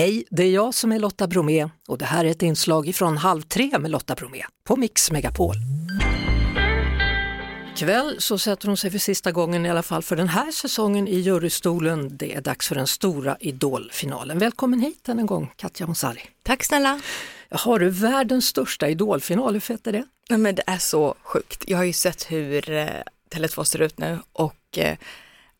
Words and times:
Hej, 0.00 0.24
det 0.30 0.42
är 0.42 0.50
jag 0.50 0.74
som 0.74 0.92
är 0.92 0.98
Lotta 0.98 1.26
Bromé 1.26 1.68
och 1.88 1.98
det 1.98 2.04
här 2.04 2.24
är 2.24 2.30
ett 2.30 2.42
inslag 2.42 2.88
ifrån 2.88 3.16
Halv 3.16 3.42
tre 3.42 3.78
med 3.78 3.90
Lotta 3.90 4.14
Bromé 4.14 4.42
på 4.64 4.76
Mix 4.76 5.10
Megapol. 5.10 5.54
Ikväll 7.74 8.16
så 8.18 8.38
sätter 8.38 8.68
hon 8.68 8.76
sig 8.76 8.90
för 8.90 8.98
sista 8.98 9.32
gången 9.32 9.66
i 9.66 9.70
alla 9.70 9.82
fall 9.82 10.02
för 10.02 10.16
den 10.16 10.28
här 10.28 10.50
säsongen 10.50 11.08
i 11.08 11.16
jurystolen. 11.16 12.16
Det 12.16 12.34
är 12.34 12.40
dags 12.40 12.68
för 12.68 12.74
den 12.74 12.86
stora 12.86 13.36
Idolfinalen. 13.40 14.38
Välkommen 14.38 14.80
hit 14.80 15.08
än 15.08 15.18
en 15.18 15.26
gång 15.26 15.52
Katja 15.56 15.86
Honsari. 15.86 16.22
Tack 16.42 16.64
snälla. 16.64 17.00
Har 17.50 17.78
du 17.78 17.90
världens 17.90 18.46
största 18.46 18.88
Idolfinal, 18.88 19.52
hur 19.52 19.60
fett 19.60 19.86
är 19.86 19.92
det? 19.92 20.04
Nej, 20.30 20.38
men 20.38 20.54
det 20.54 20.62
är 20.66 20.78
så 20.78 21.14
sjukt. 21.22 21.64
Jag 21.66 21.78
har 21.78 21.84
ju 21.84 21.92
sett 21.92 22.30
hur 22.30 22.70
eh, 22.70 22.86
Tele2 23.30 23.64
ser 23.64 23.82
ut 23.82 23.98
nu 23.98 24.18
och 24.32 24.78
eh, 24.78 24.96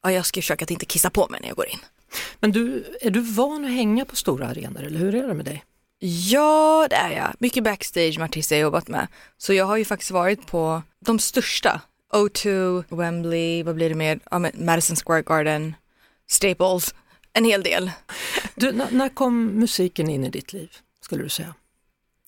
ja, 0.03 0.13
jag 0.13 0.27
ska 0.27 0.41
försöka 0.41 0.65
att 0.65 0.71
inte 0.71 0.87
kissa 0.87 1.11
på 1.11 1.29
mig 1.31 1.41
när 1.41 1.49
jag 1.49 1.57
går 1.57 1.69
in. 1.69 1.81
Men 2.41 2.53
du, 2.53 2.85
är 3.01 3.11
du 3.11 3.21
van 3.21 3.65
att 3.65 3.71
hänga 3.71 4.05
på 4.05 4.17
stora 4.17 4.47
arenor 4.47 4.83
eller 4.83 4.99
hur 4.99 5.15
är 5.15 5.29
det 5.29 5.35
med 5.35 5.45
dig? 5.45 5.65
Ja, 6.03 6.87
det 6.91 6.97
är 6.97 7.11
jag. 7.11 7.35
Mycket 7.39 7.65
backstage 7.65 8.19
med 8.19 8.25
artister 8.25 8.57
jag 8.57 8.63
jobbat 8.63 8.89
med. 8.89 9.09
Så 9.39 9.53
jag 9.53 9.65
har 9.65 9.77
ju 9.77 9.85
faktiskt 9.85 10.11
varit 10.11 10.47
på 10.47 10.83
de 11.01 11.19
största. 11.19 11.81
O2, 12.13 12.85
Wembley, 12.89 13.63
vad 13.63 13.75
blir 13.75 13.89
det 13.89 13.95
mer? 13.95 14.21
Ja, 14.31 14.39
Madison 14.55 14.97
Square 14.97 15.23
Garden, 15.23 15.75
Staples, 16.29 16.95
en 17.33 17.45
hel 17.45 17.63
del. 17.63 17.91
Du, 18.55 18.73
när, 18.73 18.91
när 18.91 19.09
kom 19.09 19.47
musiken 19.47 20.11
in 20.11 20.25
i 20.25 20.31
ditt 20.31 20.53
liv, 20.53 20.77
skulle 21.01 21.23
du 21.23 21.29
säga? 21.29 21.55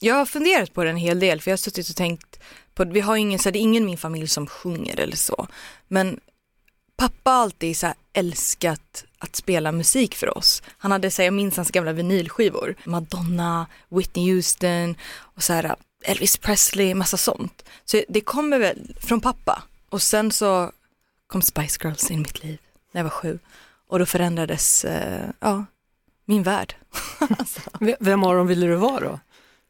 Jag 0.01 0.14
har 0.14 0.27
funderat 0.27 0.73
på 0.73 0.84
det 0.84 0.91
en 0.91 0.97
hel 0.97 1.20
del 1.20 1.41
för 1.41 1.51
jag 1.51 1.53
har 1.53 1.59
suttit 1.59 1.89
och 1.89 1.97
tänkt 1.97 2.41
på, 2.75 2.84
vi 2.84 3.01
har 3.01 3.17
ingen, 3.17 3.39
så 3.39 3.51
det 3.51 3.59
är 3.59 3.61
ingen 3.61 3.83
i 3.83 3.87
min 3.87 3.98
familj 3.98 4.28
som 4.28 4.47
sjunger 4.47 5.01
eller 5.01 5.17
så. 5.17 5.48
Men 5.89 6.20
pappa 6.97 7.30
har 7.30 7.42
alltid 7.42 7.77
så 7.77 7.95
älskat 8.12 9.05
att 9.23 9.37
spela 9.37 9.73
musik 9.73 10.15
för 10.15 10.39
oss. 10.39 10.62
Han 10.79 10.93
hade, 10.93 11.11
så 11.11 11.23
här, 11.23 11.27
jag 11.27 11.35
minns 11.35 11.57
hans 11.57 11.71
gamla 11.71 11.93
vinylskivor, 11.93 12.75
Madonna, 12.85 13.67
Whitney 13.89 14.33
Houston 14.33 14.97
och 15.19 15.43
så 15.43 15.53
här, 15.53 15.77
Elvis 16.05 16.37
Presley, 16.37 16.95
massa 16.95 17.17
sånt. 17.17 17.64
Så 17.84 18.03
det 18.09 18.20
kommer 18.20 18.59
väl 18.59 18.97
från 19.01 19.20
pappa. 19.20 19.62
Och 19.89 20.03
sen 20.03 20.33
så 20.33 20.73
kom 21.27 21.42
Spice 21.42 21.79
Girls 21.83 22.11
in 22.11 22.19
i 22.19 22.23
mitt 22.23 22.45
liv 22.45 22.59
när 22.92 22.98
jag 22.98 23.05
var 23.05 23.11
sju. 23.11 23.39
Och 23.89 23.98
då 23.98 24.06
förändrades, 24.06 24.84
eh, 24.84 25.29
ja, 25.41 25.64
min 26.25 26.42
värld. 26.42 26.75
alltså. 27.39 27.61
Vem 28.01 28.25
av 28.25 28.36
dem 28.36 28.47
ville 28.47 28.67
du 28.67 28.75
vara 28.75 29.01
då? 29.01 29.20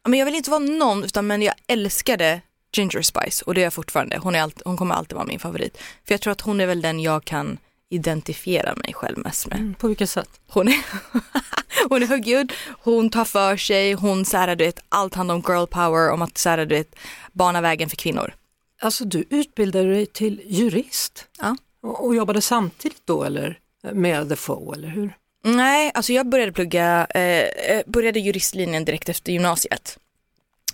Men 0.03 0.19
jag 0.19 0.25
vill 0.25 0.35
inte 0.35 0.49
vara 0.49 0.59
någon, 0.59 1.03
utan 1.03 1.27
men 1.27 1.41
jag 1.41 1.55
älskade 1.67 2.41
Ginger 2.73 3.01
Spice 3.01 3.45
och 3.45 3.53
det 3.53 3.61
är 3.61 3.63
jag 3.63 3.73
fortfarande. 3.73 4.17
Hon, 4.17 4.35
är 4.35 4.41
allt, 4.41 4.61
hon 4.65 4.77
kommer 4.77 4.95
alltid 4.95 5.15
vara 5.15 5.25
min 5.25 5.39
favorit. 5.39 5.77
För 5.77 6.13
jag 6.13 6.21
tror 6.21 6.31
att 6.31 6.41
hon 6.41 6.61
är 6.61 6.65
väl 6.65 6.81
den 6.81 6.99
jag 6.99 7.25
kan 7.25 7.57
identifiera 7.93 8.75
mig 8.75 8.93
själv 8.93 9.17
mest 9.17 9.47
med. 9.47 9.59
Mm, 9.59 9.73
på 9.73 9.87
vilket 9.87 10.09
sätt? 10.09 10.29
Hon 10.47 10.67
är, 10.67 10.85
hon 11.89 12.03
är 12.03 12.07
högljudd, 12.07 12.53
hon 12.81 13.09
tar 13.09 13.25
för 13.25 13.57
sig, 13.57 13.93
hon 13.93 14.25
så 14.25 14.37
här, 14.37 14.55
du 14.55 14.65
vet, 14.65 14.79
allt 14.89 15.15
handlar 15.15 15.35
om 15.35 15.43
girl 15.47 15.65
power, 15.65 16.11
om 16.11 16.21
att 16.21 16.37
så 16.37 16.49
här, 16.49 16.57
du 16.57 16.75
vet, 16.75 16.95
bana 17.31 17.61
vägen 17.61 17.89
för 17.89 17.97
kvinnor. 17.97 18.33
Alltså 18.81 19.05
du 19.05 19.25
utbildade 19.29 19.89
dig 19.89 20.05
till 20.05 20.41
jurist 20.45 21.27
ja. 21.39 21.57
och, 21.81 22.05
och 22.05 22.15
jobbade 22.15 22.41
samtidigt 22.41 23.01
då 23.05 23.23
eller 23.23 23.59
med 23.91 24.29
The 24.29 24.35
Foe 24.35 24.75
eller 24.75 24.87
hur? 24.87 25.13
Nej, 25.43 25.91
alltså 25.93 26.13
jag 26.13 26.29
började 26.29 26.51
plugga, 26.51 27.07
eh, 27.09 27.21
eh 27.21 27.81
började 27.85 28.19
juristlinjen 28.19 28.85
direkt 28.85 29.09
efter 29.09 29.31
gymnasiet. 29.31 29.97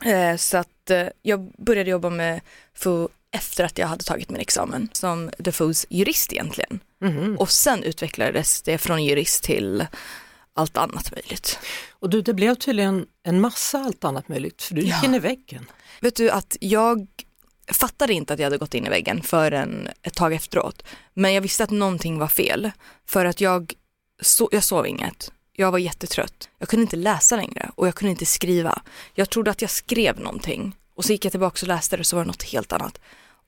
Eh, 0.05 0.35
så 0.35 0.57
att 0.57 0.89
eh, 0.89 1.07
jag 1.21 1.51
började 1.57 1.89
jobba 1.89 2.09
med 2.09 2.41
FO 2.75 3.09
efter 3.31 3.63
att 3.63 3.77
jag 3.77 3.87
hade 3.87 4.03
tagit 4.03 4.29
min 4.29 4.41
examen 4.41 4.89
som 4.93 5.31
Defoes 5.37 5.85
jurist 5.89 6.33
egentligen. 6.33 6.79
Mm. 7.01 7.37
Och 7.37 7.51
sen 7.51 7.83
utvecklades 7.83 8.61
det 8.61 8.77
från 8.77 9.03
jurist 9.03 9.43
till 9.43 9.87
allt 10.53 10.77
annat 10.77 11.11
möjligt. 11.11 11.59
Och 11.91 12.09
du, 12.09 12.21
det 12.21 12.33
blev 12.33 12.55
tydligen 12.55 13.05
en 13.23 13.41
massa 13.41 13.79
allt 13.79 14.03
annat 14.03 14.27
möjligt, 14.27 14.61
för 14.61 14.75
du 14.75 14.81
gick 14.81 14.93
ja. 14.93 15.05
in 15.05 15.15
i 15.15 15.19
väggen. 15.19 15.71
Vet 16.01 16.15
du 16.15 16.29
att 16.29 16.57
jag 16.59 17.07
fattade 17.73 18.13
inte 18.13 18.33
att 18.33 18.39
jag 18.39 18.45
hade 18.45 18.57
gått 18.57 18.73
in 18.73 18.85
i 18.85 18.89
väggen 18.89 19.21
förrän 19.21 19.89
ett 20.01 20.15
tag 20.15 20.33
efteråt. 20.33 20.83
Men 21.13 21.33
jag 21.33 21.41
visste 21.41 21.63
att 21.63 21.69
någonting 21.69 22.19
var 22.19 22.27
fel, 22.27 22.71
för 23.05 23.25
att 23.25 23.41
jag, 23.41 23.73
so 24.21 24.49
jag 24.51 24.63
sov 24.63 24.87
inget. 24.87 25.31
Jag 25.53 25.71
var 25.71 25.79
jättetrött. 25.79 26.49
Jag 26.57 26.69
kunde 26.69 26.81
inte 26.81 26.95
läsa 26.95 27.35
längre 27.35 27.71
och 27.75 27.87
jag 27.87 27.95
kunde 27.95 28.11
inte 28.11 28.25
skriva. 28.25 28.81
Jag 29.13 29.29
trodde 29.29 29.51
att 29.51 29.61
jag 29.61 29.71
skrev 29.71 30.19
någonting 30.19 30.75
och 30.95 31.05
så 31.05 31.11
gick 31.11 31.25
jag 31.25 31.31
tillbaka 31.31 31.59
och 31.61 31.67
läste 31.67 31.97
det 31.97 31.99
och 31.99 32.05
så 32.05 32.15
var 32.15 32.23
det 32.23 32.27
något 32.27 32.43
helt 32.43 32.73
annat. 32.73 32.99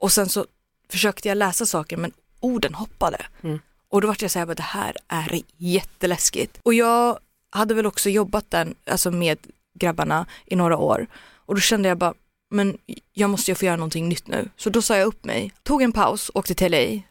Och 0.02 0.12
sen 0.12 0.30
så 0.30 0.46
försökte 0.90 1.28
jag 1.28 1.38
läsa 1.38 1.66
saker 1.66 1.98
men 1.98 2.12
orden 2.40 2.74
hoppade. 2.74 3.26
Mm. 3.42 3.60
Och 3.90 4.02
då 4.02 4.08
var 4.08 4.18
jag 4.20 4.32
så 4.32 4.40
här, 4.40 4.46
det 4.46 4.62
här 4.62 4.96
är 5.08 5.42
jätteläskigt. 5.58 6.60
Och 6.64 6.74
jag 6.74 7.20
hade 7.50 7.74
väl 7.74 7.86
också 7.86 8.10
jobbat 8.10 8.52
där, 8.52 8.74
alltså 8.86 9.12
med 9.12 9.38
grabbarna 9.74 10.26
i 10.46 10.56
några 10.56 10.78
år. 10.78 11.08
Och 11.46 11.56
då 11.56 11.62
kände 11.62 11.90
jag 11.90 11.98
bara, 11.98 12.14
men 12.50 12.78
jag 13.14 13.30
måste 13.30 13.52
ju 13.52 13.56
få 13.56 13.66
göra 13.66 13.76
någonting 13.76 14.10
nytt 14.10 14.28
nu. 14.28 14.50
Så 14.58 14.70
då 14.70 14.82
sa 14.82 14.98
jag 14.98 15.08
upp 15.08 15.26
mig, 15.26 15.52
tog 15.64 15.82
en 15.82 15.92
paus, 15.92 16.32
åkte 16.34 16.56
till 16.56 16.72
LA 16.72 17.02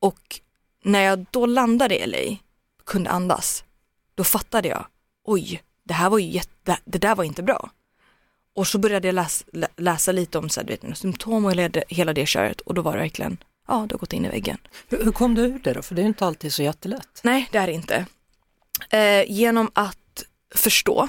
och 0.00 0.40
när 0.84 1.00
jag 1.00 1.26
då 1.30 1.46
landade 1.46 1.98
i 1.98 2.06
LA, 2.06 2.36
kunde 2.84 3.10
andas, 3.10 3.64
då 4.14 4.24
fattade 4.24 4.68
jag, 4.68 4.86
oj, 5.24 5.62
det 5.84 5.94
här 5.94 6.10
var 6.10 6.18
ju 6.18 6.30
jätte, 6.30 6.78
det 6.84 6.98
där 6.98 7.14
var 7.14 7.24
inte 7.24 7.42
bra. 7.42 7.70
Och 8.54 8.66
så 8.66 8.78
började 8.78 9.08
jag 9.08 9.14
läsa, 9.14 9.44
läsa 9.76 10.12
lite 10.12 10.38
om 10.38 10.48
så 10.48 10.60
här, 10.60 10.66
du 10.66 10.76
vet, 10.76 10.98
symptom 10.98 11.44
och 11.44 11.52
hela 11.52 11.68
det, 11.68 12.12
det 12.12 12.26
köret 12.26 12.60
och 12.60 12.74
då 12.74 12.82
var 12.82 12.92
det 12.92 12.98
verkligen, 12.98 13.36
ja, 13.68 13.86
du 13.88 13.94
har 13.94 13.98
gått 13.98 14.12
in 14.12 14.24
i 14.24 14.28
väggen. 14.28 14.58
Hur, 14.88 15.04
hur 15.04 15.12
kom 15.12 15.34
du 15.34 15.42
ur 15.42 15.60
det 15.64 15.72
då? 15.72 15.82
För 15.82 15.94
det 15.94 16.02
är 16.02 16.06
inte 16.06 16.26
alltid 16.26 16.52
så 16.52 16.62
jättelätt. 16.62 17.20
Nej, 17.22 17.48
det 17.52 17.58
är 17.58 17.66
det 17.66 17.72
inte. 17.72 18.06
Eh, 18.90 19.30
genom 19.30 19.70
att 19.74 20.24
förstå, 20.54 21.08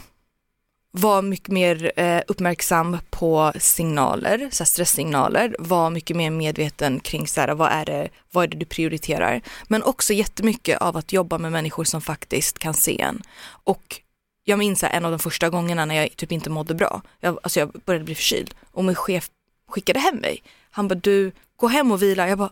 vara 0.91 1.21
mycket 1.21 1.47
mer 1.49 1.91
eh, 1.95 2.21
uppmärksam 2.27 2.97
på 3.09 3.53
signaler, 3.59 4.49
så 4.51 4.65
stresssignaler, 4.65 5.55
vara 5.59 5.89
mycket 5.89 6.17
mer 6.17 6.29
medveten 6.29 6.99
kring 6.99 7.27
så 7.27 7.41
här, 7.41 7.53
vad, 7.53 7.71
är 7.71 7.85
det, 7.85 8.09
vad 8.31 8.43
är 8.43 8.47
det 8.47 8.57
du 8.57 8.65
prioriterar. 8.65 9.41
Men 9.67 9.83
också 9.83 10.13
jättemycket 10.13 10.81
av 10.81 10.97
att 10.97 11.13
jobba 11.13 11.37
med 11.37 11.51
människor 11.51 11.83
som 11.83 12.01
faktiskt 12.01 12.59
kan 12.59 12.73
se 12.73 13.01
en. 13.01 13.21
Och 13.63 14.01
jag 14.43 14.59
minns 14.59 14.83
en 14.83 15.05
av 15.05 15.11
de 15.11 15.19
första 15.19 15.49
gångerna 15.49 15.85
när 15.85 15.95
jag 15.95 16.17
typ 16.17 16.31
inte 16.31 16.49
mådde 16.49 16.73
bra. 16.73 17.01
Jag, 17.19 17.37
alltså 17.43 17.59
jag 17.59 17.71
började 17.85 18.05
bli 18.05 18.15
förkyld 18.15 18.55
och 18.71 18.83
min 18.85 18.95
chef 18.95 19.29
skickade 19.67 19.99
hem 19.99 20.15
mig. 20.15 20.43
Han 20.71 20.87
bara, 20.87 20.95
du, 20.95 21.31
gå 21.57 21.67
hem 21.67 21.91
och 21.91 22.01
vila. 22.01 22.27
Jag 22.29 22.37
bara, 22.37 22.51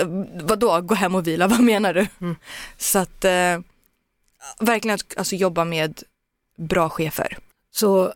äh, 0.00 0.06
vadå, 0.42 0.80
gå 0.80 0.94
hem 0.94 1.14
och 1.14 1.26
vila, 1.26 1.46
vad 1.48 1.60
menar 1.60 1.94
du? 1.94 2.06
Mm. 2.20 2.36
Så 2.76 2.98
att 2.98 3.24
äh, 3.24 3.60
verkligen 4.58 4.98
alltså, 5.16 5.36
jobba 5.36 5.64
med 5.64 6.02
bra 6.56 6.88
chefer. 6.88 7.38
Så 7.70 8.12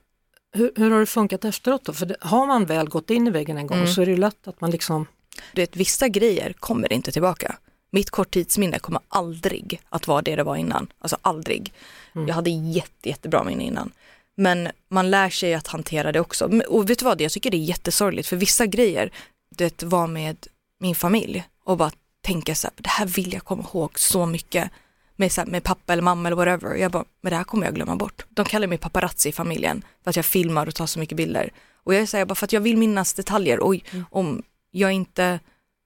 hur, 0.53 0.73
hur, 0.77 0.91
har 0.91 1.01
det 1.01 1.07
funkat 1.07 1.45
efteråt 1.45 1.85
då? 1.85 1.93
För 1.93 2.07
det, 2.07 2.17
har 2.21 2.47
man 2.47 2.67
väl 2.67 2.89
gått 2.89 3.11
in 3.11 3.27
i 3.27 3.31
väggen 3.31 3.59
en 3.59 3.67
gång 3.67 3.79
mm. 3.79 3.89
så 3.89 4.03
är 4.03 4.07
det 4.07 4.17
lätt 4.17 4.49
att 4.49 4.61
man 4.61 4.71
liksom... 4.71 5.07
Du 5.53 5.63
vet, 5.63 5.77
vissa 5.77 6.09
grejer 6.09 6.53
kommer 6.53 6.93
inte 6.93 7.13
tillbaka. 7.13 7.57
Mitt 7.95 8.11
korttidsminne 8.11 8.79
kommer 8.79 9.01
aldrig 9.09 9.81
att 9.89 10.09
vara 10.09 10.23
det 10.23 10.37
det 10.37 10.43
var 10.43 10.57
innan. 10.57 10.93
Alltså 10.99 11.17
aldrig. 11.23 11.73
Mm. 12.15 12.29
Jag 12.29 12.35
hade 12.35 12.51
jätte, 12.51 13.09
jättebra 13.09 13.45
minne 13.45 13.65
innan. 13.65 13.93
Men 14.35 14.69
man 14.89 15.11
lär 15.11 15.31
sig 15.31 15.55
att 15.55 15.67
hantera 15.67 16.13
det 16.13 16.21
också. 16.21 16.61
Och 16.69 16.91
vet 16.91 16.99
du 16.99 17.05
vad, 17.05 17.21
jag 17.21 17.33
tycker 17.33 17.51
det 17.51 17.57
är 17.57 17.65
jättesorgligt 17.65 18.29
för 18.29 18.37
vissa 18.37 18.67
grejer, 18.67 19.11
det 19.51 19.83
var 19.83 20.07
med 20.07 20.47
min 20.81 20.95
familj 20.95 21.45
och 21.65 21.77
bara 21.77 21.91
tänka 22.21 22.55
så 22.55 22.67
här, 22.67 22.75
det 22.77 22.89
här 22.89 23.07
vill 23.07 23.33
jag 23.33 23.45
komma 23.45 23.67
ihåg 23.75 23.99
så 23.99 24.27
mycket 24.27 24.71
med, 25.17 25.33
så 25.33 25.41
här, 25.41 25.49
med 25.49 25.65
pappa 25.65 25.93
eller 25.93 26.03
mamma 26.03 26.29
eller 26.29 26.37
whatever. 26.37 26.75
Jag 26.75 26.91
bara, 26.93 27.05
men 27.21 27.31
det 27.31 27.37
här 27.37 27.45
kommer 27.45 27.67
jag 27.67 27.75
glömma 27.75 27.97
bort. 27.97 28.25
De 28.29 28.45
kallar 28.45 28.67
mig 28.67 28.79
paparazzi 28.79 29.29
i 29.29 29.33
familjen 29.33 29.85
för 30.05 30.11
att 30.11 30.17
jag 30.17 30.25
filmar 30.25 30.67
och 30.67 30.75
tar 30.75 30.87
så 30.87 30.99
mycket 30.99 31.17
bilder. 31.17 31.53
Och 31.85 31.95
jag 31.95 32.09
säger 32.09 32.25
bara 32.25 32.35
för 32.35 32.45
att 32.45 32.53
jag 32.53 32.61
vill 32.61 32.77
minnas 32.77 33.15
detaljer 33.15 33.61
och 33.61 33.75
mm. 33.75 34.05
om 34.11 34.43
jag 34.71 34.93
inte 34.93 35.41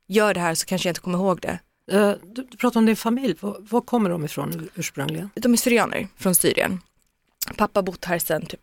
gör 0.06 0.34
det 0.34 0.40
här 0.40 0.54
så 0.54 0.66
kanske 0.66 0.88
jag 0.88 0.90
inte 0.90 1.00
kommer 1.00 1.18
ihåg 1.18 1.40
det. 1.40 1.58
Uh, 1.92 2.12
du, 2.22 2.46
du 2.50 2.56
pratar 2.56 2.80
om 2.80 2.86
din 2.86 2.96
familj, 2.96 3.36
var, 3.40 3.56
var 3.60 3.80
kommer 3.80 4.10
de 4.10 4.24
ifrån 4.24 4.68
ursprungligen? 4.74 5.30
De 5.34 5.52
är 5.52 5.56
syrianer 5.56 6.08
från 6.16 6.34
Syrien. 6.34 6.80
Pappa 7.56 7.82
bott 7.82 8.04
här 8.04 8.18
sedan 8.18 8.46
typ, 8.46 8.60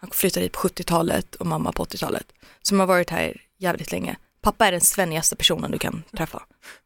han 0.00 0.10
flyttade 0.10 0.44
hit 0.44 0.52
på 0.52 0.68
70-talet 0.68 1.34
och 1.34 1.46
mamma 1.46 1.72
på 1.72 1.84
80-talet. 1.84 2.32
Så 2.62 2.74
de 2.74 2.80
har 2.80 2.86
varit 2.86 3.10
här 3.10 3.42
jävligt 3.58 3.92
länge. 3.92 4.16
Pappa 4.40 4.66
är 4.66 4.72
den 4.72 4.80
svennigaste 4.80 5.36
personen 5.36 5.70
du 5.70 5.78
kan 5.78 6.02
träffa. 6.16 6.42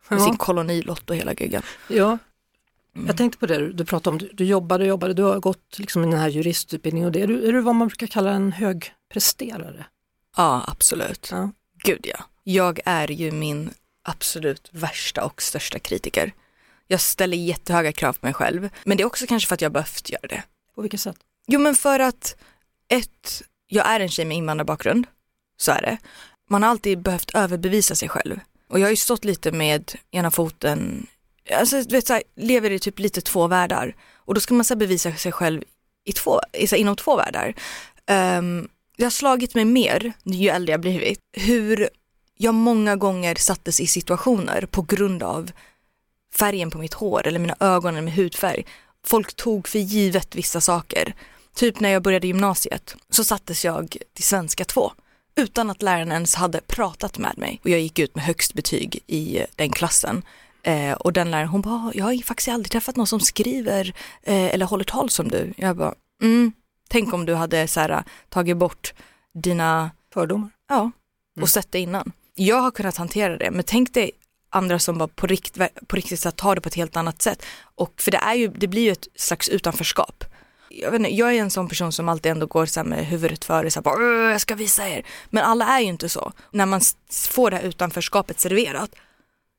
Med 0.08 0.18
ja. 0.18 0.24
sin 0.24 0.36
kolonilott 0.36 1.10
och 1.10 1.16
hela 1.16 1.32
giggen. 1.32 1.62
Ja, 1.88 2.18
Mm. 2.94 3.06
Jag 3.06 3.16
tänkte 3.16 3.38
på 3.38 3.46
det 3.46 3.72
du 3.72 3.84
pratade 3.84 4.14
om, 4.14 4.18
du, 4.18 4.30
du 4.32 4.44
jobbade 4.44 4.84
och 4.84 4.88
jobbade, 4.88 5.14
du 5.14 5.22
har 5.22 5.40
gått 5.40 5.78
liksom 5.78 6.02
den 6.02 6.12
här 6.12 6.28
juristutbildningen 6.28 7.06
och 7.06 7.12
det. 7.12 7.20
Är 7.20 7.26
du, 7.26 7.48
är 7.48 7.52
du 7.52 7.60
vad 7.60 7.74
man 7.74 7.88
brukar 7.88 8.06
kalla 8.06 8.30
en 8.30 8.52
högpresterare? 8.52 9.86
Ja, 10.36 10.64
absolut. 10.66 11.28
Ja. 11.32 11.50
Gud 11.84 12.00
ja. 12.04 12.24
Jag 12.44 12.80
är 12.84 13.10
ju 13.10 13.32
min 13.32 13.70
absolut 14.02 14.68
värsta 14.70 15.24
och 15.24 15.42
största 15.42 15.78
kritiker. 15.78 16.32
Jag 16.86 17.00
ställer 17.00 17.36
jättehöga 17.36 17.92
krav 17.92 18.12
på 18.12 18.26
mig 18.26 18.34
själv, 18.34 18.68
men 18.84 18.96
det 18.96 19.02
är 19.02 19.06
också 19.06 19.26
kanske 19.26 19.48
för 19.48 19.54
att 19.54 19.62
jag 19.62 19.72
behövt 19.72 20.10
göra 20.10 20.26
det. 20.28 20.42
På 20.74 20.82
vilket 20.82 21.00
sätt? 21.00 21.16
Jo 21.46 21.60
men 21.60 21.74
för 21.74 22.00
att, 22.00 22.36
ett, 22.88 23.42
jag 23.66 23.86
är 23.86 24.00
en 24.00 24.08
tjej 24.08 24.24
med 24.24 24.36
invandrarbakgrund, 24.36 25.06
så 25.56 25.72
är 25.72 25.82
det. 25.82 25.98
Man 26.50 26.62
har 26.62 26.70
alltid 26.70 26.98
behövt 26.98 27.34
överbevisa 27.34 27.94
sig 27.94 28.08
själv. 28.08 28.40
Och 28.68 28.78
jag 28.78 28.84
har 28.84 28.90
ju 28.90 28.96
stått 28.96 29.24
lite 29.24 29.52
med 29.52 29.92
ena 30.10 30.30
foten, 30.30 31.06
alltså 31.52 31.82
du 31.82 31.96
vet 31.96 32.06
så 32.06 32.12
här, 32.12 32.22
lever 32.36 32.70
i 32.70 32.78
typ 32.78 32.98
lite 32.98 33.20
två 33.20 33.46
världar. 33.46 33.96
Och 34.14 34.34
då 34.34 34.40
ska 34.40 34.54
man 34.54 34.64
så 34.64 34.76
bevisa 34.76 35.14
sig 35.14 35.32
själv 35.32 35.62
i 36.04 36.12
två, 36.12 36.40
inom 36.76 36.96
två 36.96 37.16
världar. 37.16 37.54
Um, 38.38 38.68
det 38.96 39.04
har 39.04 39.10
slagit 39.10 39.54
mig 39.54 39.64
mer 39.64 40.12
ju 40.24 40.48
äldre 40.48 40.72
jag 40.72 40.80
blivit, 40.80 41.18
hur 41.32 41.88
jag 42.38 42.54
många 42.54 42.96
gånger 42.96 43.34
sattes 43.34 43.80
i 43.80 43.86
situationer 43.86 44.66
på 44.70 44.82
grund 44.82 45.22
av 45.22 45.50
färgen 46.34 46.70
på 46.70 46.78
mitt 46.78 46.94
hår 46.94 47.26
eller 47.26 47.38
mina 47.38 47.56
ögon 47.60 47.94
eller 47.94 48.02
min 48.02 48.14
hudfärg. 48.14 48.64
Folk 49.06 49.34
tog 49.34 49.68
för 49.68 49.78
givet 49.78 50.34
vissa 50.34 50.60
saker. 50.60 51.14
Typ 51.54 51.80
när 51.80 51.90
jag 51.90 52.02
började 52.02 52.26
gymnasiet 52.26 52.96
så 53.10 53.24
sattes 53.24 53.64
jag 53.64 53.96
till 54.14 54.24
svenska 54.24 54.64
2 54.64 54.92
utan 55.34 55.70
att 55.70 55.82
läraren 55.82 56.12
ens 56.12 56.34
hade 56.34 56.60
pratat 56.60 57.18
med 57.18 57.38
mig 57.38 57.60
och 57.64 57.70
jag 57.70 57.80
gick 57.80 57.98
ut 57.98 58.14
med 58.14 58.24
högst 58.24 58.54
betyg 58.54 59.02
i 59.06 59.46
den 59.56 59.70
klassen. 59.70 60.22
Eh, 60.62 60.92
och 60.92 61.12
den 61.12 61.30
läraren 61.30 61.48
hon 61.48 61.60
bara, 61.60 61.92
jag 61.94 62.04
har 62.04 62.22
faktiskt 62.22 62.48
aldrig 62.48 62.70
träffat 62.70 62.96
någon 62.96 63.06
som 63.06 63.20
skriver 63.20 63.94
eh, 64.22 64.54
eller 64.54 64.66
håller 64.66 64.84
tal 64.84 65.10
som 65.10 65.28
du. 65.28 65.52
Jag 65.56 65.76
bara, 65.76 65.94
mm, 66.22 66.52
tänk 66.88 67.12
om 67.12 67.26
du 67.26 67.34
hade 67.34 67.68
så 67.68 67.80
här, 67.80 68.04
tagit 68.28 68.56
bort 68.56 68.94
dina 69.34 69.90
fördomar. 70.14 70.50
Ja, 70.68 70.90
och 71.32 71.36
mm. 71.36 71.46
sett 71.46 71.72
det 71.72 71.78
innan. 71.78 72.12
Jag 72.34 72.56
har 72.56 72.70
kunnat 72.70 72.96
hantera 72.96 73.36
det, 73.36 73.50
men 73.50 73.64
tänk 73.64 73.94
dig 73.94 74.10
andra 74.50 74.78
som 74.78 74.98
bara 74.98 75.08
på, 75.08 75.26
rikt, 75.26 75.58
på 75.86 75.96
riktigt 75.96 76.20
så 76.20 76.30
tar 76.30 76.54
det 76.54 76.60
på 76.60 76.68
ett 76.68 76.74
helt 76.74 76.96
annat 76.96 77.22
sätt. 77.22 77.42
Och 77.74 77.92
för 77.96 78.10
det, 78.10 78.16
är 78.16 78.34
ju, 78.34 78.48
det 78.48 78.68
blir 78.68 78.82
ju 78.82 78.92
ett 78.92 79.08
slags 79.16 79.48
utanförskap. 79.48 80.24
Jag, 80.68 80.90
vet 80.90 80.98
inte, 80.98 81.14
jag 81.14 81.34
är 81.34 81.40
en 81.40 81.50
sån 81.50 81.68
person 81.68 81.92
som 81.92 82.08
alltid 82.08 82.32
ändå 82.32 82.46
går 82.46 82.66
så 82.66 82.84
med 82.84 83.06
huvudet 83.06 83.44
före, 83.44 83.70
så 83.70 83.80
här, 83.80 83.82
bara, 83.82 84.30
jag 84.30 84.40
ska 84.40 84.54
visa 84.54 84.88
er. 84.88 85.06
Men 85.30 85.44
alla 85.44 85.66
är 85.66 85.80
ju 85.80 85.86
inte 85.86 86.08
så. 86.08 86.32
När 86.50 86.66
man 86.66 86.80
får 87.30 87.50
det 87.50 87.56
här 87.56 87.64
utanförskapet 87.64 88.40
serverat, 88.40 88.90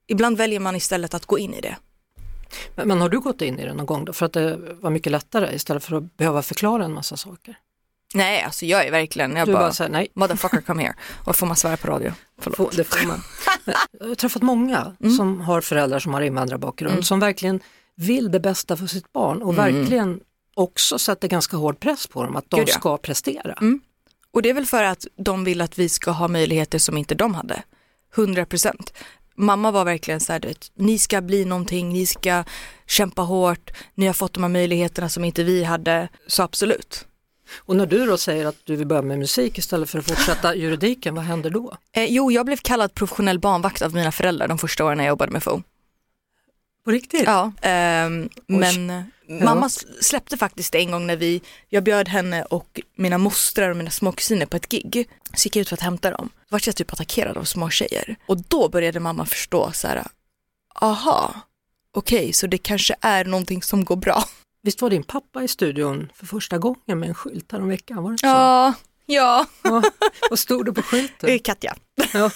ibland 0.07 0.37
väljer 0.37 0.59
man 0.59 0.75
istället 0.75 1.13
att 1.13 1.25
gå 1.25 1.39
in 1.39 1.53
i 1.53 1.61
det. 1.61 1.75
Men, 2.75 2.87
men 2.87 3.01
har 3.01 3.09
du 3.09 3.19
gått 3.19 3.41
in 3.41 3.59
i 3.59 3.65
det 3.65 3.73
någon 3.73 3.85
gång 3.85 4.05
då? 4.05 4.13
För 4.13 4.25
att 4.25 4.33
det 4.33 4.57
var 4.57 4.89
mycket 4.89 5.11
lättare 5.11 5.55
istället 5.55 5.83
för 5.83 5.95
att 5.95 6.17
behöva 6.17 6.41
förklara 6.41 6.85
en 6.85 6.93
massa 6.93 7.17
saker? 7.17 7.57
Nej, 8.13 8.43
alltså 8.43 8.65
jag 8.65 8.85
är 8.87 8.91
verkligen, 8.91 9.35
jag 9.35 9.47
du 9.47 9.53
bara, 9.53 9.63
bara 9.63 9.73
säger, 9.73 9.91
nej. 9.91 10.07
motherfucker 10.13 10.61
come 10.61 10.83
here. 10.83 10.95
Och 11.25 11.35
får 11.35 11.47
man 11.47 11.55
svära 11.55 11.77
på 11.77 11.87
radio? 11.87 12.13
Förlåt. 12.37 12.77
det 12.77 12.83
får 12.83 13.07
man. 13.07 13.21
Jag 13.99 14.07
har 14.07 14.15
träffat 14.15 14.41
många 14.41 14.95
mm. 15.01 15.17
som 15.17 15.41
har 15.41 15.61
föräldrar 15.61 15.99
som 15.99 16.13
har 16.13 16.21
invandrarbakgrund 16.21 16.93
mm. 16.93 17.03
som 17.03 17.19
verkligen 17.19 17.59
vill 17.95 18.31
det 18.31 18.39
bästa 18.39 18.77
för 18.77 18.87
sitt 18.87 19.13
barn 19.13 19.41
och 19.41 19.53
mm. 19.53 19.75
verkligen 19.75 20.19
också 20.55 20.99
sätter 20.99 21.27
ganska 21.27 21.57
hård 21.57 21.79
press 21.79 22.07
på 22.07 22.23
dem 22.23 22.35
att 22.35 22.49
de 22.49 22.59
Gud, 22.59 22.69
ja. 22.69 22.73
ska 22.73 22.97
prestera. 22.97 23.53
Mm. 23.53 23.81
Och 24.31 24.41
det 24.41 24.49
är 24.49 24.53
väl 24.53 24.65
för 24.65 24.83
att 24.83 25.07
de 25.15 25.43
vill 25.43 25.61
att 25.61 25.79
vi 25.79 25.89
ska 25.89 26.11
ha 26.11 26.27
möjligheter 26.27 26.79
som 26.79 26.97
inte 26.97 27.15
de 27.15 27.35
hade. 27.35 27.63
100 28.15 28.45
procent. 28.45 28.93
Mamma 29.35 29.71
var 29.71 29.85
verkligen 29.85 30.19
så 30.19 30.33
här, 30.33 30.39
du 30.39 30.47
vet, 30.47 30.71
ni 30.75 30.99
ska 30.99 31.21
bli 31.21 31.45
någonting, 31.45 31.89
ni 31.89 32.05
ska 32.05 32.43
kämpa 32.87 33.21
hårt, 33.21 33.71
ni 33.95 34.05
har 34.07 34.13
fått 34.13 34.33
de 34.33 34.43
här 34.43 34.49
möjligheterna 34.49 35.09
som 35.09 35.23
inte 35.23 35.43
vi 35.43 35.63
hade, 35.63 36.07
så 36.27 36.43
absolut. 36.43 37.05
Och 37.57 37.75
när 37.75 37.85
du 37.85 38.05
då 38.05 38.17
säger 38.17 38.45
att 38.45 38.55
du 38.63 38.75
vill 38.75 38.87
börja 38.87 39.01
med 39.01 39.19
musik 39.19 39.57
istället 39.57 39.89
för 39.89 39.99
att 39.99 40.05
fortsätta 40.05 40.55
juridiken, 40.63 41.15
vad 41.15 41.23
händer 41.23 41.49
då? 41.49 41.77
Eh, 41.91 42.05
jo, 42.05 42.31
jag 42.31 42.45
blev 42.45 42.57
kallad 42.57 42.93
professionell 42.93 43.39
barnvakt 43.39 43.81
av 43.81 43.93
mina 43.93 44.11
föräldrar 44.11 44.47
de 44.47 44.57
första 44.57 44.85
åren 44.85 44.99
jag 44.99 45.07
jobbade 45.07 45.31
med 45.31 45.43
FO. 45.43 45.61
På 46.85 46.91
riktigt? 46.91 47.23
Ja, 47.25 47.51
eh, 47.61 48.09
men 48.47 48.89
ja. 49.27 49.45
mamma 49.45 49.69
släppte 50.01 50.37
faktiskt 50.37 50.75
en 50.75 50.91
gång 50.91 51.07
när 51.07 51.15
vi, 51.15 51.41
jag 51.69 51.83
bjöd 51.83 52.07
henne 52.07 52.43
och 52.43 52.81
mina 52.95 53.17
mostrar 53.17 53.69
och 53.69 53.77
mina 53.77 53.91
småkusiner 53.91 54.45
på 54.45 54.57
ett 54.57 54.69
gig. 54.69 55.09
Så 55.33 55.47
gick 55.47 55.55
jag 55.55 55.61
ut 55.61 55.69
för 55.69 55.75
att 55.75 55.81
hämta 55.81 56.11
dem. 56.11 56.29
Då 56.33 56.47
var 56.49 56.61
jag 56.65 56.75
typ 56.75 56.93
attackerad 56.93 57.37
av 57.37 57.43
små 57.43 57.69
tjejer. 57.69 58.15
Och 58.25 58.37
då 58.37 58.69
började 58.69 58.99
mamma 58.99 59.25
förstå 59.25 59.71
så 59.71 59.87
här, 59.87 60.03
aha, 60.81 61.35
okej, 61.91 62.19
okay, 62.19 62.33
så 62.33 62.47
det 62.47 62.57
kanske 62.57 62.95
är 63.01 63.25
någonting 63.25 63.63
som 63.63 63.85
går 63.85 63.95
bra. 63.95 64.23
Visst 64.63 64.81
var 64.81 64.89
din 64.89 65.03
pappa 65.03 65.43
i 65.43 65.47
studion 65.47 66.11
för 66.15 66.25
första 66.25 66.57
gången 66.57 66.99
med 66.99 67.09
en 67.09 67.15
skylt 67.15 67.51
häromveckan? 67.51 68.03
Var 68.03 68.11
det 68.11 68.17
så? 68.17 68.25
ja. 68.27 68.73
ja. 69.05 69.45
Vad 70.29 70.39
stod 70.39 70.65
det 70.65 70.73
på 70.73 70.81
skylten? 70.81 71.39
Katja. 71.39 71.75
Ja. 72.13 72.31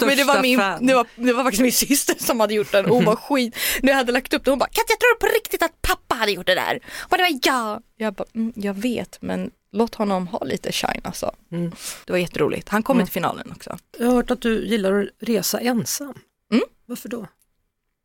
Men 0.00 0.16
det 0.16 0.24
var, 0.24 0.42
min, 0.42 0.58
det, 0.58 0.94
var, 0.94 1.06
det 1.16 1.32
var 1.32 1.44
faktiskt 1.44 1.62
min 1.62 1.72
syster 1.72 2.16
som 2.18 2.40
hade 2.40 2.54
gjort 2.54 2.72
den 2.72 2.84
och 2.84 2.94
hon 2.94 3.04
var 3.04 3.16
skit. 3.16 3.56
När 3.82 3.92
jag 3.92 3.96
hade 3.96 4.12
lagt 4.12 4.34
upp 4.34 4.44
det 4.44 4.50
hon 4.50 4.58
bara 4.58 4.68
Katja 4.68 4.96
tror 4.96 5.14
du 5.14 5.26
på 5.26 5.34
riktigt 5.34 5.62
att 5.62 5.82
pappa 5.82 6.14
hade 6.14 6.32
gjort 6.32 6.46
det 6.46 6.54
där? 6.54 6.80
Och 6.98 7.16
det 7.16 7.22
var 7.22 7.38
jag. 7.42 7.82
Jag 7.96 8.14
bara, 8.14 8.28
mm, 8.34 8.52
jag 8.56 8.74
vet 8.74 9.18
men 9.20 9.50
låt 9.72 9.94
honom 9.94 10.26
ha 10.26 10.44
lite 10.44 10.72
shine 10.72 11.00
alltså. 11.04 11.34
Mm. 11.52 11.72
Det 12.04 12.12
var 12.12 12.18
jätteroligt. 12.18 12.68
Han 12.68 12.82
kom 12.82 12.96
mm. 12.96 13.06
till 13.06 13.12
finalen 13.12 13.52
också. 13.56 13.78
Jag 13.98 14.06
har 14.06 14.14
hört 14.14 14.30
att 14.30 14.40
du 14.40 14.66
gillar 14.66 15.02
att 15.02 15.08
resa 15.28 15.60
ensam. 15.60 16.18
Mm. 16.52 16.64
Varför 16.86 17.08
då? 17.08 17.26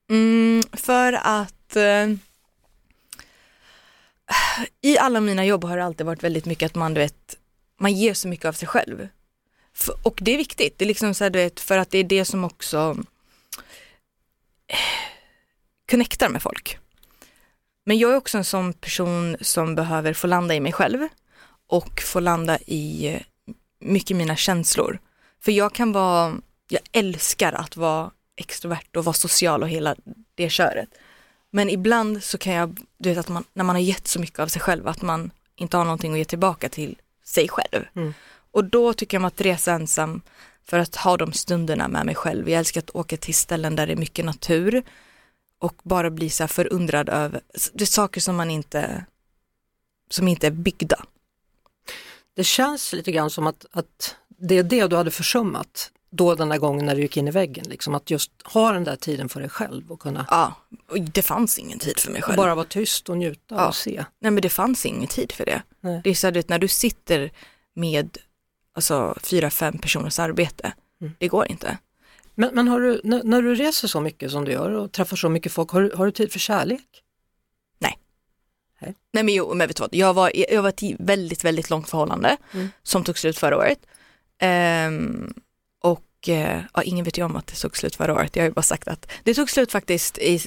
Mm, 0.09 0.63
för 0.73 1.13
att 1.13 1.75
eh, 1.75 2.07
i 4.81 4.97
alla 4.97 5.19
mina 5.19 5.45
jobb 5.45 5.63
har 5.63 5.77
det 5.77 5.83
alltid 5.83 6.05
varit 6.05 6.23
väldigt 6.23 6.45
mycket 6.45 6.65
att 6.65 6.75
man, 6.75 6.93
du 6.93 7.01
vet, 7.01 7.35
man 7.79 7.93
ger 7.93 8.13
så 8.13 8.27
mycket 8.27 8.45
av 8.45 8.53
sig 8.53 8.67
själv. 8.67 9.07
Och 10.03 10.19
det 10.21 10.33
är 10.33 10.37
viktigt, 10.37 10.77
det 10.77 10.85
är 10.85 10.87
liksom 10.87 11.13
så 11.13 11.23
här, 11.23 11.31
du 11.31 11.39
vet, 11.39 11.59
för 11.59 11.77
att 11.77 11.91
det 11.91 11.97
är 11.97 12.03
det 12.03 12.25
som 12.25 12.43
också 12.43 12.97
eh, 14.67 14.77
connectar 15.89 16.29
med 16.29 16.41
folk. 16.41 16.77
Men 17.85 17.97
jag 17.97 18.11
är 18.11 18.15
också 18.15 18.37
en 18.37 18.45
sån 18.45 18.73
person 18.73 19.37
som 19.41 19.75
behöver 19.75 20.13
få 20.13 20.27
landa 20.27 20.55
i 20.55 20.59
mig 20.59 20.71
själv 20.71 21.07
och 21.67 22.01
få 22.01 22.19
landa 22.19 22.57
i 22.65 23.07
eh, 23.07 23.21
mycket 23.79 24.17
mina 24.17 24.35
känslor. 24.35 24.99
För 25.41 25.51
jag 25.51 25.73
kan 25.73 25.91
vara, 25.91 26.35
jag 26.69 26.81
älskar 26.91 27.53
att 27.53 27.77
vara 27.77 28.11
extrovert 28.35 28.95
och 28.95 29.05
vara 29.05 29.13
social 29.13 29.63
och 29.63 29.69
hela 29.69 29.95
det 30.35 30.49
köret. 30.49 30.89
Men 31.51 31.69
ibland 31.69 32.23
så 32.23 32.37
kan 32.37 32.53
jag, 32.53 32.79
du 32.97 33.09
vet 33.09 33.17
att 33.17 33.29
man, 33.29 33.43
när 33.53 33.63
man 33.63 33.75
har 33.75 33.83
gett 33.83 34.07
så 34.07 34.19
mycket 34.19 34.39
av 34.39 34.47
sig 34.47 34.61
själv 34.61 34.87
att 34.87 35.01
man 35.01 35.31
inte 35.55 35.77
har 35.77 35.83
någonting 35.83 36.11
att 36.11 36.17
ge 36.17 36.25
tillbaka 36.25 36.69
till 36.69 36.97
sig 37.23 37.49
själv. 37.49 37.85
Mm. 37.95 38.13
Och 38.51 38.63
då 38.63 38.93
tycker 38.93 39.17
jag 39.17 39.21
om 39.21 39.25
att 39.25 39.41
resa 39.41 39.71
ensam 39.71 40.21
för 40.65 40.79
att 40.79 40.95
ha 40.95 41.17
de 41.17 41.33
stunderna 41.33 41.87
med 41.87 42.05
mig 42.05 42.15
själv. 42.15 42.49
Jag 42.49 42.59
älskar 42.59 42.81
att 42.81 42.95
åka 42.95 43.17
till 43.17 43.35
ställen 43.35 43.75
där 43.75 43.87
det 43.87 43.93
är 43.93 43.97
mycket 43.97 44.25
natur 44.25 44.83
och 45.59 45.75
bara 45.83 46.09
bli 46.09 46.29
så 46.29 46.43
här 46.43 46.47
förundrad 46.47 47.09
över, 47.09 47.41
det 47.73 47.83
är 47.83 47.85
saker 47.85 48.21
som 48.21 48.35
man 48.35 48.51
inte, 48.51 49.05
som 50.09 50.27
inte 50.27 50.47
är 50.47 50.51
byggda. 50.51 51.05
Det 52.35 52.43
känns 52.43 52.93
lite 52.93 53.11
grann 53.11 53.29
som 53.29 53.47
att, 53.47 53.65
att 53.71 54.15
det 54.27 54.57
är 54.57 54.63
det 54.63 54.87
du 54.87 54.95
hade 54.95 55.11
försummat 55.11 55.91
då 56.09 56.35
den 56.35 56.49
där 56.49 56.57
gången 56.57 56.85
när 56.85 56.95
du 56.95 57.01
gick 57.01 57.17
in 57.17 57.27
i 57.27 57.31
väggen, 57.31 57.65
liksom 57.69 57.95
att 57.95 58.11
just 58.11 58.31
ha 58.43 58.71
den 58.71 58.83
där 58.83 58.95
tiden 58.95 59.29
för 59.29 59.39
dig 59.39 59.49
själv 59.49 59.91
och 59.91 59.99
kunna 59.99 60.25
Ja, 60.29 60.53
det 61.01 61.21
fanns 61.21 61.59
ingen 61.59 61.79
tid 61.79 61.99
för 61.99 62.11
mig 62.11 62.21
själv. 62.21 62.37
Bara 62.37 62.55
vara 62.55 62.65
tyst 62.65 63.09
och 63.09 63.17
njuta 63.17 63.55
ja. 63.55 63.67
och 63.67 63.75
se. 63.75 64.05
Nej 64.19 64.31
men 64.31 64.41
det 64.41 64.49
fanns 64.49 64.85
ingen 64.85 65.07
tid 65.07 65.31
för 65.31 65.45
det. 65.45 65.61
Nej. 65.81 66.01
Det 66.03 66.09
är 66.09 66.13
så 66.13 66.27
att 66.27 66.49
när 66.49 66.59
du 66.59 66.67
sitter 66.67 67.31
med 67.75 68.17
alltså 68.73 69.15
fyra, 69.23 69.49
fem 69.49 69.77
personers 69.77 70.19
arbete, 70.19 70.73
mm. 71.01 71.13
det 71.19 71.27
går 71.27 71.47
inte. 71.47 71.77
Men, 72.35 72.55
men 72.55 72.67
har 72.67 72.79
du, 72.79 73.01
när, 73.03 73.23
när, 73.23 73.41
du 73.41 73.55
reser 73.55 73.87
så 73.87 74.01
mycket 74.01 74.31
som 74.31 74.45
du 74.45 74.51
gör 74.51 74.71
och 74.71 74.91
träffar 74.91 75.17
så 75.17 75.29
mycket 75.29 75.51
folk, 75.51 75.69
har, 75.69 75.91
har 75.95 76.05
du 76.05 76.11
tid 76.11 76.31
för 76.31 76.39
kärlek? 76.39 77.03
Nej. 77.79 77.99
Nej, 78.81 78.95
Nej 79.11 79.23
men 79.23 79.33
jo, 79.33 79.53
men 79.53 79.67
vet 79.67 79.77
du 79.77 79.81
vad, 79.81 79.95
jag 79.95 80.13
var, 80.13 80.31
jag 80.51 80.61
var 80.61 80.69
ett 80.69 80.83
väldigt, 80.99 81.43
väldigt 81.43 81.69
långt 81.69 81.89
förhållande 81.89 82.37
mm. 82.53 82.67
som 82.83 83.03
tog 83.03 83.17
slut 83.17 83.37
förra 83.37 83.57
året. 83.57 83.79
Um, 84.87 85.33
och 86.19 86.29
eh, 86.29 86.61
ja, 86.73 86.83
ingen 86.83 87.05
vet 87.05 87.17
ju 87.17 87.25
om 87.25 87.35
att 87.35 87.47
det 87.47 87.55
tog 87.55 87.77
slut 87.77 87.95
förra 87.95 88.13
året. 88.13 88.35
Jag 88.35 88.43
har 88.43 88.47
ju 88.47 88.53
bara 88.53 88.61
sagt 88.61 88.87
att 88.87 89.11
det 89.23 89.33
tog 89.33 89.49
slut 89.49 89.71
faktiskt 89.71 90.17
i, 90.17 90.39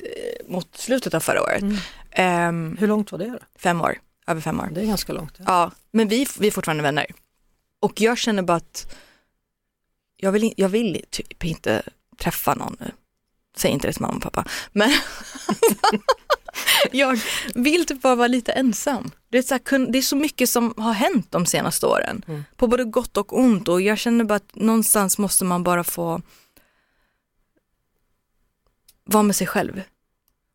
mot 0.48 0.76
slutet 0.76 1.14
av 1.14 1.20
förra 1.20 1.42
året. 1.42 1.62
Mm. 1.62 2.48
Um, 2.48 2.76
Hur 2.76 2.86
långt 2.86 3.12
var 3.12 3.18
det? 3.18 3.30
Då? 3.30 3.38
Fem 3.58 3.80
år, 3.80 3.98
över 4.26 4.40
fem 4.40 4.60
år. 4.60 4.68
Det 4.72 4.80
är 4.80 4.86
ganska 4.86 5.12
långt. 5.12 5.34
Ja, 5.38 5.44
ja 5.46 5.70
men 5.90 6.08
vi, 6.08 6.26
vi 6.38 6.46
är 6.46 6.50
fortfarande 6.50 6.82
vänner. 6.82 7.06
Och 7.80 8.00
jag 8.00 8.18
känner 8.18 8.42
bara 8.42 8.56
att 8.56 8.94
jag 10.16 10.32
vill, 10.32 10.54
jag 10.56 10.68
vill 10.68 11.04
typ 11.10 11.44
inte 11.44 11.82
träffa 12.18 12.54
någon 12.54 12.76
nu. 12.80 12.90
Säg 13.56 13.70
inte 13.70 13.86
det 13.86 13.92
till 13.92 14.02
mamma 14.02 14.16
och 14.16 14.22
pappa. 14.22 14.44
Men 14.72 14.92
jag 16.92 17.20
vill 17.54 17.86
typ 17.86 18.02
bara 18.02 18.14
vara 18.14 18.28
lite 18.28 18.52
ensam. 18.52 19.10
Det 19.32 19.38
är, 19.38 19.42
så 19.42 19.54
här, 19.54 19.92
det 19.92 19.98
är 19.98 20.02
så 20.02 20.16
mycket 20.16 20.48
som 20.48 20.74
har 20.76 20.92
hänt 20.92 21.26
de 21.30 21.46
senaste 21.46 21.86
åren. 21.86 22.22
Mm. 22.28 22.44
På 22.56 22.66
både 22.66 22.84
gott 22.84 23.16
och 23.16 23.38
ont 23.38 23.68
och 23.68 23.80
jag 23.80 23.98
känner 23.98 24.24
bara 24.24 24.34
att 24.34 24.54
någonstans 24.54 25.18
måste 25.18 25.44
man 25.44 25.62
bara 25.62 25.84
få 25.84 26.20
vara 29.04 29.22
med 29.22 29.36
sig 29.36 29.46
själv. 29.46 29.82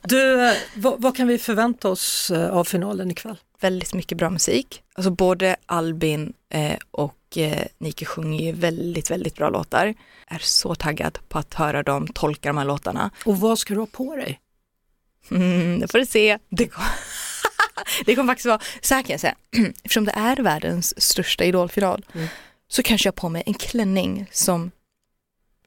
Du, 0.02 0.54
vad, 0.76 1.02
vad, 1.02 1.16
kan 1.16 1.26
vi 1.26 1.38
förvänta 1.38 1.88
oss 1.88 2.30
eh, 2.30 2.50
av 2.50 2.64
finalen 2.64 3.10
ikväll? 3.10 3.36
Väldigt 3.60 3.94
mycket 3.94 4.18
bra 4.18 4.30
musik. 4.30 4.82
Alltså 4.94 5.10
både 5.10 5.56
Albin 5.66 6.32
eh, 6.48 6.76
och 6.90 7.38
eh, 7.38 7.66
Nike 7.78 8.04
sjunger 8.04 8.46
ju 8.46 8.52
väldigt, 8.52 9.10
väldigt 9.10 9.34
bra 9.34 9.50
låtar. 9.50 9.94
Är 10.26 10.38
så 10.38 10.74
taggad 10.74 11.18
på 11.28 11.38
att 11.38 11.54
höra 11.54 11.82
dem 11.82 12.06
tolka 12.06 12.48
de 12.48 12.58
här 12.58 12.64
låtarna. 12.64 13.10
Och 13.24 13.40
vad 13.40 13.58
ska 13.58 13.74
du 13.74 13.80
ha 13.80 13.86
på 13.86 14.16
dig? 14.16 14.40
Mm, 15.30 15.80
det 15.80 15.88
får 15.88 15.98
du 15.98 16.06
se. 16.06 16.38
Det 16.48 16.68
kommer, 16.68 16.88
det 18.06 18.14
kommer 18.14 18.32
faktiskt 18.32 18.46
vara, 18.46 18.60
så 18.80 18.94
här 18.94 19.02
kan 19.02 19.10
jag 19.10 19.20
säga, 19.20 19.34
eftersom 19.82 20.04
det 20.04 20.12
är 20.12 20.36
världens 20.36 21.02
största 21.02 21.44
idolfinal 21.44 22.04
mm. 22.14 22.28
så 22.68 22.82
kanske 22.82 23.06
jag 23.06 23.12
har 23.12 23.16
på 23.16 23.28
mig 23.28 23.42
en 23.46 23.54
klänning 23.54 24.26
som, 24.32 24.70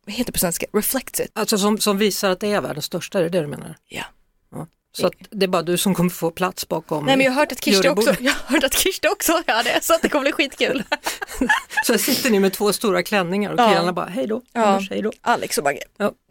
vad 0.05 0.15
heter 0.15 0.25
det 0.25 0.31
på 0.31 0.39
svenska, 0.39 0.65
reflects 0.73 1.19
it. 1.19 1.31
Alltså 1.33 1.57
som, 1.57 1.77
som 1.77 1.97
visar 1.97 2.29
att 2.29 2.39
det 2.39 2.51
är 2.51 2.61
världens 2.61 2.85
största, 2.85 3.19
är 3.19 3.23
det 3.23 3.29
det 3.29 3.41
du 3.41 3.47
menar? 3.47 3.75
Ja. 3.87 4.03
ja. 4.51 4.67
Så 4.91 5.07
att 5.07 5.13
det 5.29 5.45
är 5.45 5.47
bara 5.47 5.61
du 5.61 5.77
som 5.77 5.95
kommer 5.95 6.09
få 6.09 6.31
plats 6.31 6.67
bakom 6.67 7.05
Nej 7.05 7.17
men 7.17 7.25
jag 7.25 7.31
har 7.31 7.39
hört 7.39 7.51
att 7.51 7.63
Kirsti 7.63 7.89
också, 7.89 8.15
jag 8.19 8.31
har 8.31 8.53
hört 8.55 8.63
att 8.63 8.77
Kirsti 8.79 9.07
också 9.07 9.31
har 9.31 9.63
det, 9.63 9.83
så 9.83 9.93
att 9.93 10.01
det 10.01 10.09
kommer 10.09 10.23
bli 10.23 10.31
skitkul. 10.31 10.83
Så 11.85 11.93
här 11.93 11.97
sitter 11.97 12.29
ni 12.29 12.39
med 12.39 12.53
två 12.53 12.73
stora 12.73 13.03
klänningar 13.03 13.51
och 13.51 13.59
Ja. 13.59 13.69
killarna 13.69 13.93
bara 13.93 14.05
hej 14.09 14.27
då, 14.27 14.41
Ja. 14.53 14.65
Anders 14.65 14.89
hej 14.89 15.01
då. 15.01 15.11
Alex 15.21 15.57
och 15.57 15.63
Bagge. 15.63 15.83
Ja. 15.97 16.11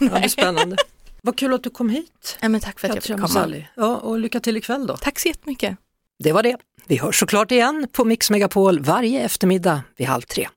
Ja, 0.00 0.08
det 0.08 0.24
är 0.24 0.28
spännande. 0.28 0.76
Vad 1.22 1.38
kul 1.38 1.54
att 1.54 1.62
du 1.62 1.70
kom 1.70 1.88
hit. 1.90 2.38
Ja, 2.40 2.48
men 2.48 2.60
tack 2.60 2.80
för 2.80 2.88
att 2.88 2.94
jag 2.94 3.02
Katja 3.02 3.16
fick 3.26 3.34
komma. 3.34 3.56
Ja, 3.76 3.96
och 3.96 4.18
lycka 4.18 4.40
till 4.40 4.56
ikväll 4.56 4.86
då. 4.86 4.96
Tack 4.96 5.18
så 5.18 5.28
jättemycket. 5.28 5.76
Det 6.24 6.32
var 6.32 6.42
det. 6.42 6.56
Vi 6.86 6.96
hörs 6.96 7.20
såklart 7.20 7.50
igen 7.50 7.88
på 7.92 8.04
Mix 8.04 8.30
Megapol 8.30 8.80
varje 8.80 9.20
eftermiddag 9.20 9.82
vid 9.96 10.06
halv 10.06 10.22
tre. 10.22 10.48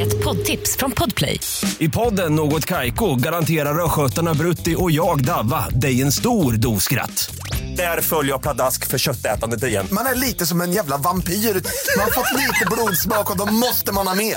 Ett 0.00 0.24
poddtips 0.24 0.76
från 0.76 0.90
Podplay. 0.90 1.40
I 1.78 1.88
podden 1.88 2.34
Något 2.34 2.66
Kaiko 2.66 3.14
garanterar 3.16 3.84
östgötarna 3.84 4.34
Brutti 4.34 4.74
och 4.78 4.90
jag, 4.90 5.24
Davva, 5.24 5.68
dig 5.68 6.02
en 6.02 6.12
stor 6.12 6.52
dos 6.52 6.82
skratt. 6.84 7.34
Där 7.76 8.00
följer 8.00 8.32
jag 8.32 8.42
pladask 8.42 8.86
för 8.86 8.98
köttätandet 8.98 9.64
igen. 9.64 9.86
Man 9.92 10.06
är 10.06 10.14
lite 10.14 10.46
som 10.46 10.60
en 10.60 10.72
jävla 10.72 10.96
vampyr. 10.96 11.32
Man 11.34 12.04
har 12.04 12.10
fått 12.10 12.38
lite 12.38 12.66
blodsmak 12.70 13.30
och 13.30 13.36
då 13.38 13.52
måste 13.52 13.92
man 13.92 14.06
ha 14.06 14.14
mer. 14.14 14.36